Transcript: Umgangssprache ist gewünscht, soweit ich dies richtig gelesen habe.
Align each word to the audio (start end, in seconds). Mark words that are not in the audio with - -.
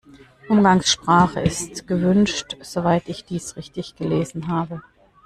Umgangssprache 0.49 1.41
ist 1.41 1.85
gewünscht, 1.85 2.57
soweit 2.63 3.07
ich 3.07 3.23
dies 3.23 3.55
richtig 3.55 3.95
gelesen 3.95 4.47
habe. 4.47 4.81